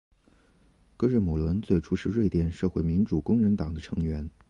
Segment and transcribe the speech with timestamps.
[0.97, 4.27] 格日姆伦最初是瑞典社会民主工人党的成员。